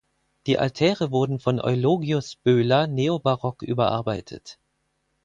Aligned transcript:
Die 0.47 0.57
Altäre 0.57 1.11
wurden 1.11 1.39
von 1.39 1.61
Eulogius 1.63 2.35
Böhler 2.35 2.87
neobarock 2.87 3.61
überarbeitet. 3.61 4.57